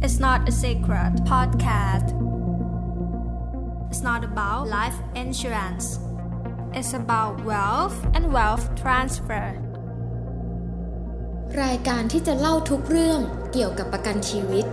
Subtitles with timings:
[0.00, 2.14] It's not a secret podcast.
[3.90, 5.98] It's not about life insurance.
[6.72, 9.46] It's about wealth and wealth transfer.
[11.62, 13.20] รายการที่จะเล่าทุกเรื่อง
[13.52, 14.64] เกี่ยวกับประกันชีวิต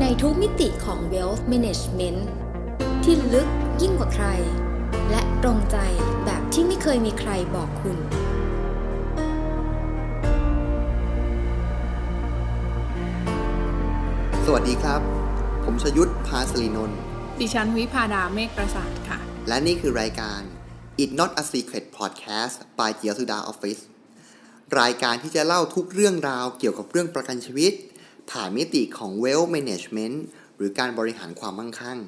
[0.00, 2.20] ในทุกมิติของ Wealth Management
[3.04, 3.48] ที่ลึก
[3.82, 4.26] ยิ่งกว่าใคร
[5.10, 5.76] และตรงใจ
[6.24, 7.98] แบบที่ไม่เคยมีใครบอกคุณ
[14.46, 15.00] สวัสดีครับ
[15.64, 16.98] ผมชยุทธพาสลีนนท์
[17.40, 19.18] ดิฉันวิพาดาเมฆประสาทค่ะ
[19.48, 20.40] และนี่คือรายการ
[21.02, 23.78] It Not a Secret Podcast by เจียสุดาออฟฟิศ
[24.80, 27.72] รายการที่จะเล่าทุกเรื่องราวเกี่ยวกับเรื่องประกันชีวิต
[28.30, 30.16] ผ่านมิติของ Wealth Management
[30.56, 31.98] หรือการบริหารความมั่งคั่ง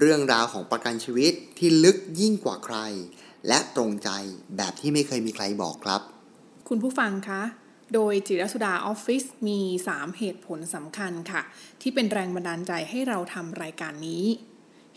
[0.00, 2.76] เรื่องราวของประกันชีวิตที่ลึกยิ่งกว่าใคร
[3.48, 4.10] และตรงใจ
[4.56, 6.00] แบบที่ไม่เคยมีใครบอกครับ
[6.68, 7.42] คุณผู้ฟังคะ
[7.94, 11.42] โดยจิรสุดาออฟฟิศมี 3 เหตุผลสำคัญค่ะ
[11.80, 14.24] ที่เป็นแรงบันดาลใจให้เราทำรายการนี้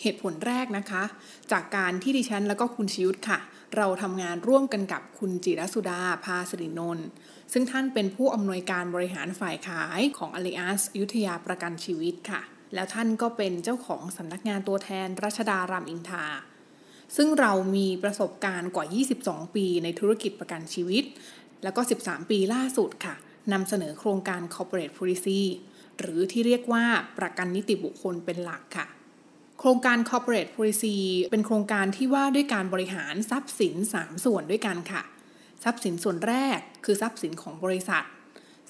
[0.02, 1.04] เหตุผลแรกนะคะ
[1.52, 3.40] จากการที่ดิฉันแล้วก็คุณชยุทธค่ะ
[3.78, 7.08] เราทำงานร่วมกันกับคุณจิรสุดาภาสรินนท์
[7.54, 12.42] ซึ่งท่านเป็นผู้อำนวยการบริหารฝ่ายขายของ Allianz อยุธยาประกันชีวิตค่ะ
[12.74, 16.26] แล้วท่านก็เป็นเจ้าของสำนักงานตัวแทนรัชดารามอินทา
[17.16, 18.86] ซึ่งเรามีประสบการณ์กว่า
[19.20, 21.04] 22 ปีในธุรกิจประกันชีวิต
[21.64, 23.16] แล้วก็ 13 ปีล่าสุดค่ะ
[23.52, 25.42] นำเสนอโครงการ corporate policy
[26.00, 26.86] หรือที่เรียกว่า
[27.18, 28.88] ประกันนิติบุคคลเป็นหลักค่ะ
[29.60, 30.98] โครงการ corporate policy
[31.32, 35.02] เป็นโครงการที่ว่าด้วยการบริหารทรัพย์สิน 3 ส่วนด้วยกันค่ะ
[35.64, 38.04] ทรัพย์สินส่วนแรกคือทรัพย์สินของบริษัท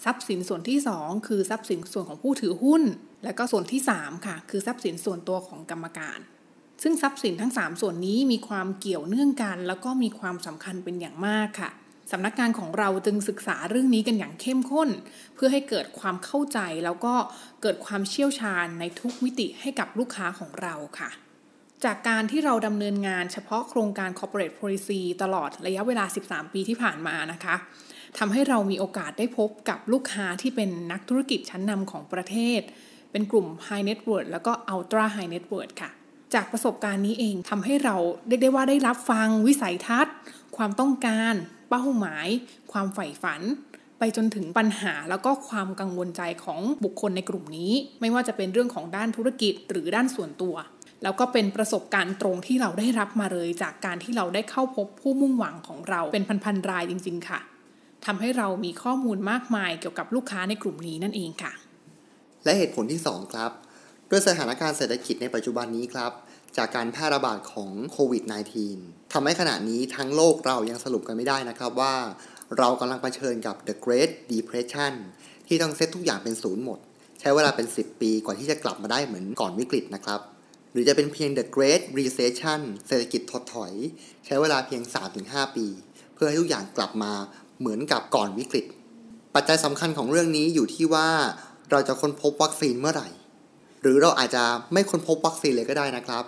[0.04, 2.84] ทรัพย์สินส่วนที่ 2 คือทรัพย์สินส่วนของผู้ถือหุ้น
[3.24, 6.20] และก็ส่วนที่ 3 ค่ะ คือทรัพย์สินส่วนตัวของกรรมการ
[6.84, 11.72] ซึ่งทรัพย์สินทั้ง 3 ส่วนนี้มีความเกี่ยวเนื่องกัน แล้วก็มีความสำคัญเป็นอย่างมากค่ะ
[12.12, 14.90] สำนักงานของเราจึงศึกษาเรื่องนี้กันอย่างเข้มข้น
[15.36, 17.14] เพื่อให้เกิดความเข้าใจแล้วก็
[17.62, 21.10] เกิดความเชี่ยวชาญในทุกมิติให้กับลูกค้าของเราค่ะ
[21.84, 27.56] จากการที่เราดำเนินงานเฉพาะโครงการ corporate policy ตลอดระยะเวลา 13 ปีที่ผ่านมานะคะ
[28.18, 32.62] ทำให้เรามีโอกาสได้พบกับลูกค้าที่เป็นนักธุรกิจชั้นนำของประเทศ
[33.12, 35.92] เป็นกลุ่ม high net worth แล้วก็ ultra high net worth ค่ะ
[36.34, 37.96] จากประสบการณ์นี้เองทำให้เรา
[38.28, 40.16] เรียกได้ว่าได้รับฟังวิสัยทัศน์
[40.58, 41.34] ความต้องการ
[41.70, 42.28] เป้าหมาย
[42.72, 43.42] ความใฝ่ฝัน
[44.00, 50.56] ไปจนถึงปัญหาแล้วก็ความกังวลใจของบุคคลในกลุ่มนี้ ไม่ว่าจะเป็นเรื่องของด้านธุรกิจหรือด้านส่วนตัว
[51.04, 57.40] แล้วก็เป็นประสบการณ์ตรงที่เราได้รับมาเลย จากการที่เราได้เข้าพบผู้มุ่งหวังของเราเป็นพันๆรายจริง ๆ ค่ะ
[58.06, 61.52] ทำให้เรามีข้อมูลมากมายเกี่ยวกับลูกค้าในกลุ่มนี้นั่นเองค่ะ
[62.44, 63.52] และเหตุผลที่ 2 ครับ
[64.10, 66.12] ด้วยสถานการณ์เศรษฐกิจในปัจจุบันนี้ครับ
[66.58, 68.24] จากการแพร่ระบาดของโควิด
[68.68, 71.96] -19 ทำให้ขณะนี้ทั้งโลกเรายังสรุปกันไม่ได้นะครับว่า
[72.58, 74.94] เรากำลังเผชิญกับ The Great Depression
[75.48, 76.80] ที่ต้องเซตทุกอย่างเป็นศูนย์หมด
[77.20, 80.22] ใช้เวลาเป็น 10 ปีกว่าที่จะกลับมาได้เหมือนก่อนวิกฤตนะครับ
[80.72, 83.74] หรือจะเป็นเพียง The Great Recession เศรษฐกิจถดถอย
[84.26, 84.82] ใช้เวลาเพียง
[85.20, 85.66] 3-5 ปี
[86.14, 87.14] เพื่อให้ทุกอย่างกลับมา
[87.60, 88.66] เหมือนกับก่อนวิกฤต
[89.36, 91.10] ปัจจัยสำคัญของเรื่องนี้อยู่ที่ว่า
[91.72, 93.10] เราจะค้นพบวัคซีนเมื่อไหร่
[93.82, 94.44] หรือเราอาจจะ
[94.74, 96.24] ไม่ค้นพบวัคซีนเลยก็ได้นะครับ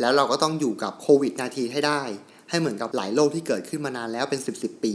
[0.00, 2.02] แล้วเราก็ต้องอยู่กับโควิด -19 ให้ได้
[2.50, 4.94] ให้เหมือนกับหลายโรคที่เกิดขึ้นมานานแล้วเป็น 10 10 ปี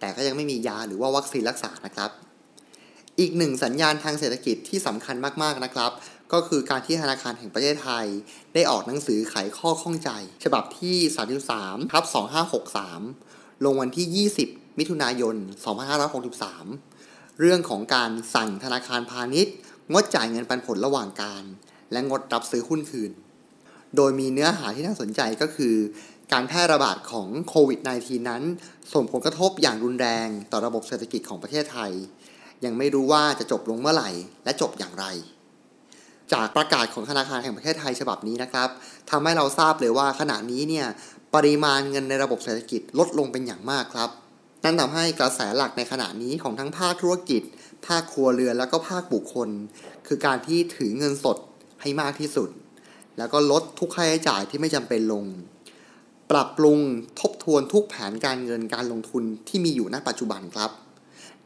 [0.00, 2.10] แต่ก็ยังไม่มียาหรือว่าวัคซีนรักษานะครับ
[3.20, 5.90] อีกหนึ่งสัญญาณทางเศรษฐกิจที่สำคัญมากๆนะครับ
[6.32, 8.06] ก็คือการที่ธนาคารแห่งประเทศไทย
[8.54, 10.10] ได้ออกหนังสือไขข้อข้องใจ
[10.44, 10.96] ฉบับที่
[11.44, 12.04] 33ทับ
[12.84, 15.36] 2563 ลงวันที่ 20 มิถุนายน
[16.56, 19.54] 2563 เรื่องของการสั่งธนาคารพาณิชย์
[19.92, 21.44] งดจ่ายเงินปันผลระหว่างการ
[21.92, 23.12] และงดรับซื้อหุ้นคืน
[23.96, 25.74] โดยมีเนื้อหาที่น่าสนใจก็คือ
[26.32, 28.42] การแพร่ระบาดของโควิด -19 นั้น
[28.94, 31.92] ส่งผลกระทบอย่างรุนแรงต่อระบบเศรษฐกิจของประเทศไทย
[32.64, 34.10] ยังไม่รู้ว่าจะจบลงเมื่อไหร่
[34.44, 35.06] และจบอย่างไร
[36.32, 38.68] จากประกาศของธนาคารแห่งประเทศไทยฉบับนี้นะครับ
[39.10, 40.86] ทำให้เราทราบเลยว่าขณะนี้เนี่ย
[41.34, 44.10] ปริมาณเงินในระบบเศรษฐกิจลดลงเป็นอย่างมากครับ
[44.64, 47.42] นั่นทำให้กระแสหลักในขณะนี้ของทั้งภาคธุรกิจ
[47.86, 49.48] ภาคครัวเรือน แล้วก็ภาคบุคคล
[50.06, 51.36] คือการที่ถือเงินสด
[51.82, 52.48] ให้มากที่สุด
[53.18, 55.24] แล้วก็ลดทุกค่าใช้จ่ายที่ไม่จำเป็นลง
[56.30, 56.78] ปรับปรุง
[57.20, 60.70] ทบทวนทุกแผนการเงินการลงทุนที่มีอยู่ณปัจจุบันครับ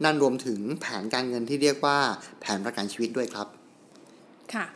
[0.04, 1.98] นั่นรวมถึงแผนการเงินที่เรียกว่า
[2.40, 3.46] แผนประกันชีวิตด้วยครับ
[4.54, 4.66] ค่ะ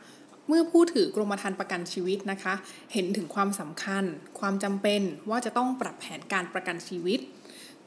[0.49, 2.55] เมื่อผู้ถือกรมธรรม์ประกันชีวิตนะคะ
[2.93, 4.05] เห็นถึงความสำคัญ
[4.41, 5.01] ความจำเป็น
[5.31, 7.21] ว่าจะต้องปรับแผนการประกันชีวิต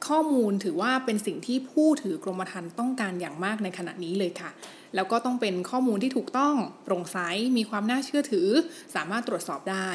[0.08, 4.50] ข้อมูลถือว่าเป็นสิ่งที่ผู้ถือกรมธรรม์ต้องการอย่างมากในขณะนี้เลยค่ะ
[4.96, 7.18] แล้วก็ต้องเป็นข้อมูลที่ถูกต้องโปร่งใส
[7.58, 8.48] มีความน่าเชื่อถือ
[8.96, 9.90] สามารถตรวจสอบได้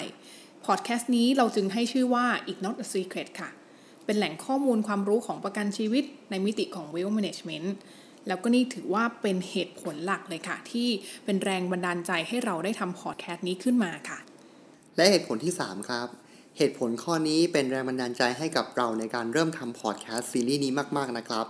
[0.67, 3.51] พอดแคสต์นี้เราจึงให้ชื่อว่า It Not a Secret ค่ะ
[4.05, 7.69] เป็นแหล่งข้อมูลความรู้ของประกันชีวิตในมิติของ Wealth Management
[8.27, 10.89] แล้วก็นี่ถือว่าเป็นเหตุผลหลักเลยค่ะ ที่
[11.25, 14.19] เป็นแรงบันดาลใจให้เราได้ทำพอดแคสต์นี้ขึ้นมาค่ะ
[14.97, 16.09] และเหตุผลที่ 3 ครับ
[16.61, 21.47] เหตุผลข้อนี้เป็นแรงบันดาลใจให้กับเราในการเริ่มทำพอดแคสต์ซีรีส์นี้มากๆนะครับ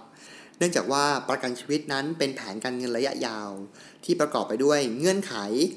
[0.58, 3.50] เนื่องจากว่าประกันชีวิตนั้นเป็นแผนการเงินระยะยาว
[4.04, 5.34] ที่ประกอบไปด้วยเงื่อนไข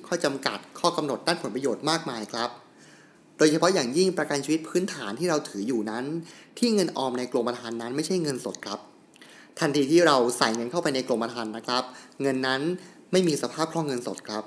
[0.08, 2.50] ข้อจำกัด ข้อกำหนดด้านผลประโยชน์มากมายครับ
[3.38, 6.06] โดยเฉพาะอย่างยิ่งประกันชีวิตพื้นฐานที่เราถืออยู่นั้น
[6.58, 8.80] ที่เงินออมในกรมธรรม์นั้นไม่ใช่เงินสดครับ
[9.60, 11.84] ทันทีที่เราใส่เงินเข้าไปในกรมธรรม์นะครับ
[12.22, 12.62] เงินนั้น
[13.12, 14.46] ไม่มีสภาพคล่องเงินสดครับ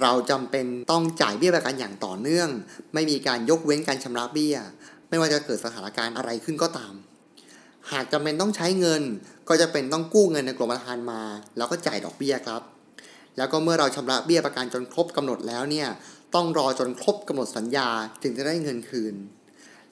[0.00, 2.48] เราจำเป็นต้องจ่ายเบี้ยประกันอย่างต่อเนื่อง
[2.94, 4.56] ไม่มีการยกเว้นการชำระเบี้ย
[5.08, 6.94] ไม่ว่าจะเกิดสถานการณ์อะไรขึ้นก็ตาม
[7.92, 9.02] หากจำเป็นต้องใช้เงิน
[9.48, 11.22] ก็จะเป็นต้องกู้เงินในกรมธรรม์มา
[11.56, 12.62] แล้วก็จ่ายดอกเบี้ยครับ
[13.36, 15.88] แล้วก็เมื่อเราชำระเบี้ยประกันจนครบกำหนดแล้วเนี่ย
[16.34, 17.88] ต้องรอจนครบกำหนดสัญญา
[18.22, 19.14] ถึงจะได้เงินคืน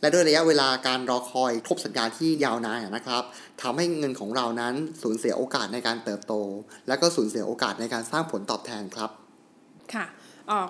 [0.00, 3.22] และด้วยระยะเวลาการรอคอยครบสัญญาที่ยาวนานนะครับ
[3.62, 6.34] ทำให้เงินของเรานั้นสูญเสียโอกาสในการเติบโต
[6.88, 9.10] และก็สูญเสียโอกาสในการสร้างผลตอบแทนครับ
[9.94, 10.06] ค่ะ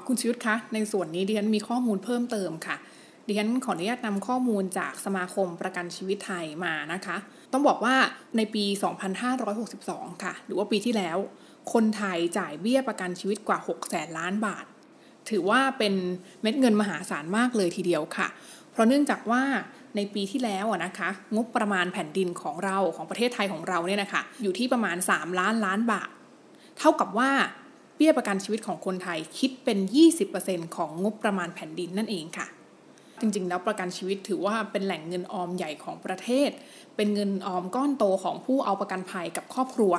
[0.06, 2.76] คุณชยุทธคะ ในส่วนนี้ดิฉันมีข้อมูลเพิ่มเติมค่ะ
[3.26, 7.16] ดิฉันขออนุญาตนำข้อมูลจากสมาคมประกันชีวิตไทยมานะคะ
[7.52, 7.94] ต้องบอกว่า
[8.36, 8.64] ในปี
[9.44, 11.18] 2562 ค่ะ หรือว่าปีที่แล้ว
[11.72, 14.64] คนไทยจ่ายเบี้ยประกันชีวิตกว่า 6 แสนล้านบาท
[15.30, 15.94] ถือว่าเป็น
[16.42, 18.28] เม็ดเงินมหาศาลมากเลยทีเดียวค่ะ
[18.70, 19.42] เพราะเนื่องจากว่า
[19.96, 26.08] ในปีที่แล้วนะคะ งบประมาณแผ่นดินของเราของประเทศไทยของเราเนี่ยนะคะอยู่ที่ประมาณ 3 ล้านล้านบาท
[26.78, 27.30] เท่ากับว่า
[28.00, 29.78] บี้ยประกันชีวิตของคนไทยคิดเป็น
[30.26, 32.46] 20%ของงบประมาณแผ่นดินนั่นเองค่ะ
[33.20, 36.50] จริงๆ แล้วประกันชีวิตถือว่าเป็นแหล่งเงินออมใหญ่ของประเทศ
[36.96, 39.92] เป็นเงินออมก้อนโตของผู้เอาประกันภัยกับครอบครัว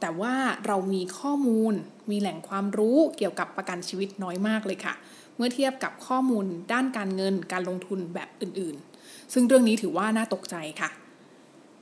[0.00, 0.34] แต่ว่า
[0.66, 1.74] เรามีข้อมูล
[2.10, 4.94] มีแหล่งความรู้เกี่ยวกับประกันชีวิตน้อยมากเลยค่ะ
[5.36, 10.90] เมื่อเทียบกับข้อมูลด้านการเงินการลงทุนแบบอื่นๆ ซึ่งเรื่องนี้ถือว่าน่าตกใจค่ะ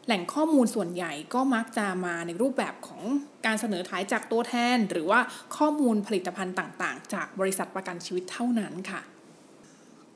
[0.06, 3.02] แหล่งข้อมูลส่วนใหญ่ก็มักจะมาในรูปแบบของ
[3.46, 5.20] การเสนอขายจากตัวแทน หรือว่า
[5.56, 9.00] ข้อมูลผลิตภัณฑ์ต่างๆ จากบริษัทประกันชีวิตเท่านั้นค่ะ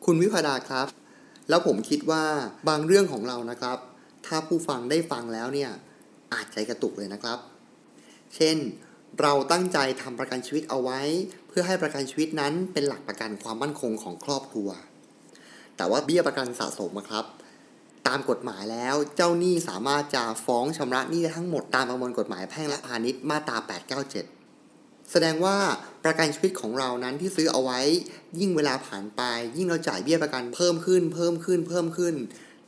[0.05, 0.87] คุณวิพาดาครับ
[1.49, 2.25] แล้วผมคิดว่า
[2.69, 3.79] บางเรื่องของเรานะครับ
[4.27, 5.71] ถ้าผู้ฟังได้ฟังแล้วเนี่ย
[6.33, 7.39] อาจใจกระตุกเลยนะครับ
[8.37, 8.57] เช่น
[9.21, 11.01] เราตั้งใจทำประกันชีวิตเอาไว้
[11.49, 14.69] เพื่อให้ประกันชีวิตนั้นเป็นหลักประกันความมั่นคงของครอบครัว
[15.77, 17.25] แต่ว่าเบี้ยประกันสะสมอะครับ
[18.09, 23.57] ตามกฎหมายแล้ว เจ้าหนี้สามารถจะฟ้องชำระหนี้ได้ทั้งหมดตามประมวลกฎหมายแพ่งและพาณิชย์มาตรา
[24.35, 25.57] 897 แสดงว่า
[26.05, 27.81] ประกันชีวิตของเรานั้นที่ซื้อเอาไว้
[28.41, 29.23] ยิ่งเวลาผ่านไป
[29.57, 32.15] ยิ่งเราจ่ายเบี้ยประกันเพิ่มขึ้น เพิ่มขึ้น เพิ่มขึ้น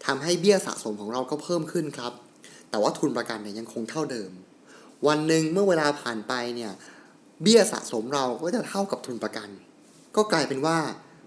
[0.06, 2.12] ทำให้เบี้ยสะสมของเราก็เพิ่มขึ้นครับ
[2.70, 4.31] แต่ว่าทุนประกันเนี่ยยังคงเท่าเดิม
[5.06, 6.72] วันหนึ่งเมื่อเวลาผ่านไปเนี่ย
[7.42, 9.48] เบี้ยสะสมเราก็จะเท่ากับทุนประกัน
[10.16, 10.78] ก็กลายเป็นว่า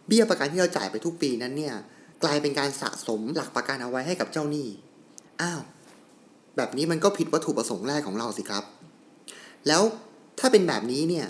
[0.08, 1.76] เบี้ยประกันที่เราจ่ายไปทุกปีนั้นเนี่ย
[2.24, 4.68] กลายเป็นการสะสมหลักประกันเอาไว้ให้กับเจ้าหนี้
[5.42, 5.62] อ้าว
[6.58, 8.64] แบบนี้มันก็ผิดวัตถุประสงค์แรกของเราสิครับ
[9.68, 9.82] แล้ว
[10.40, 11.28] ถ้าเป็นแบบนี้เนี่ย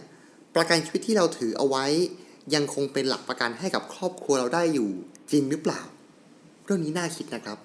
[0.55, 1.85] ประกันชีวิตที่เราถือเอาไว้
[2.55, 4.89] ยังคงเป็นหลักประกันให้กับครอบครัวเราได้อยู่
[5.31, 5.81] จริงหรือเปล่า
[6.65, 7.57] เรื่องนี้น่าคิดนะครับ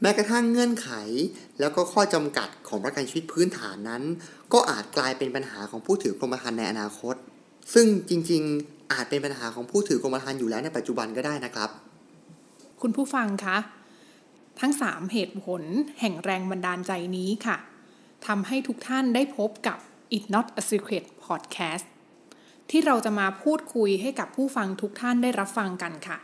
[0.00, 0.90] แม้กระทั่งเงื่อนไข
[1.60, 4.02] แล้วก็ข้อจำกัดของประกันชีวิตพื้นฐานนั้น
[4.52, 7.14] ก็อาจกลายเป็นปัญหาของผู้ถือกรมธรรม์ในอนาคต
[7.74, 11.70] ซึ่งจริง ๆ อาจเป็นปัญหาของผู้ถือกรมธรรม์อยู่แล้วในปัจจุบันก็ได้นะครับ
[12.82, 13.58] คุณผู้ฟังคะ
[14.60, 15.62] ทั้ง 3 เหตุผล
[16.00, 17.56] แห่งแรงบันดาลใจนี้ค่ะ
[18.26, 19.78] ทำให้ทุกท่านได้พบกับ
[20.16, 21.86] It Not a Secret Podcast
[22.70, 26.18] ที่เราจะมาพูดคุยให้กับผู้ฟังทุกท่านได้รับฟังกันค่ะ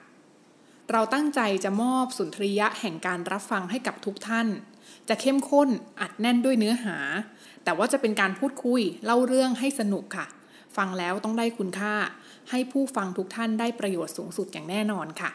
[0.93, 4.47] เราตั้งใจจะมอบสุนทรียะแห่งการรับฟังให้กับทุกท่าน
[5.09, 5.69] จะเข้มข้น
[6.01, 6.97] อัดแน่นด้วยเนื้อหา
[7.65, 10.27] แต่ว่าจะเป็นการพูดคุยเล่าเรื่องให้สนุกค่ะ
[10.77, 11.95] ฟังแล้วต้องได้คุณค่า
[12.51, 15.31] ให้ผู้ฟังทุกท่านได้ประโยชน์สูงสุดอย่างแน่นอนค่ะ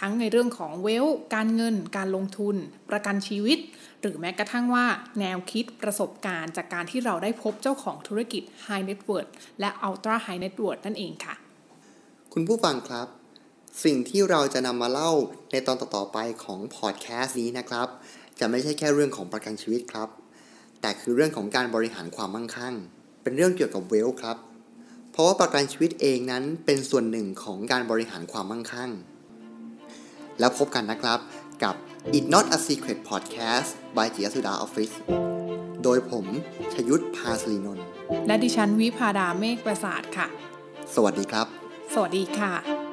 [0.00, 2.56] ทั้งในเรื่องของเวล การเงิน การลงทุน
[2.90, 3.58] ประกันชีวิต
[4.00, 4.86] หรือแม้กระทั่งว่า
[5.20, 11.34] แนวคิดประสบการณ์ จากการที่เราได้พบเจ้าของธุรกิจ High Net Worth และ Ultra High Net Worth นั่นเองค่ะ
[12.32, 13.06] คุณผู้ฟังครับ
[13.84, 15.12] สิ่งที่เราจะนำมาเล่า
[15.50, 17.88] ในตอนต่อๆไปของพอดแคสต์นี้นะครับ
[18.38, 20.08] จะไม่ใช่แค่เรื่องของประกันชีวิตครับ
[20.80, 22.74] แต่คือเรื่องของการบริหารความมั่งคั่ง
[23.22, 24.36] เป็นเรื่องเกี่ยวกับเวลครับ
[25.12, 28.90] เพราะว่าประกันชีวิตเองนั้นเป็นส่วนหนึ่งของการบริหารความมั่งคั่ง
[30.38, 31.18] แล้วพบกันนะครับ
[31.62, 31.74] กับ
[32.16, 34.94] It Not a Secret Podcast by จิยสุดา Office
[35.82, 36.26] โดยผม
[36.72, 37.84] ชยุทธพาสลีนนท์
[38.26, 40.26] และดิฉันวิพาดาเมฆประสาทค่ะ
[40.94, 41.46] สวัสดีครับ
[41.94, 42.83] สวัสดีค่ะ